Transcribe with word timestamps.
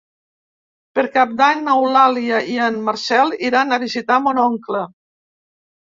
Per 0.99 1.03
Cap 1.17 1.35
d'Any 1.41 1.61
n'Eulàlia 1.67 2.39
i 2.55 2.57
en 2.71 2.81
Marcel 2.89 3.35
iran 3.51 3.77
a 3.79 3.83
visitar 3.85 4.21
mon 4.29 4.45
oncle. 4.49 4.83